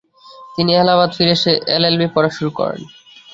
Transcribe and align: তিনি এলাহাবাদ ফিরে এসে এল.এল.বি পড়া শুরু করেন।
তিনি 0.55 0.71
এলাহাবাদ 0.73 1.09
ফিরে 1.17 1.33
এসে 1.37 1.51
এল.এল.বি 1.75 2.07
পড়া 2.15 2.29
শুরু 2.37 2.51
করেন। 2.59 2.81